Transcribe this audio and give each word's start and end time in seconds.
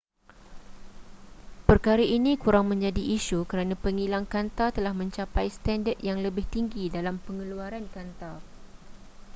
perkara 1.69 2.01
ini 2.17 2.31
kurang 2.43 2.65
menjadi 2.73 3.03
isu 3.21 3.39
kerana 3.49 3.75
pengilang 3.83 4.25
kanta 4.33 4.65
telah 4.75 4.93
mencapai 5.01 5.45
standard 5.57 5.99
yang 6.09 6.19
lebih 6.25 6.45
tinggi 6.53 6.83
dalam 6.95 7.15
pengeluaran 7.25 7.85
kanta 7.95 8.31